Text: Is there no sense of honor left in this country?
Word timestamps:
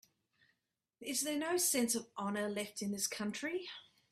Is 0.99 1.21
there 1.21 1.37
no 1.37 1.57
sense 1.57 1.93
of 1.93 2.07
honor 2.17 2.49
left 2.49 2.81
in 2.81 2.91
this 2.91 3.05
country? 3.05 3.69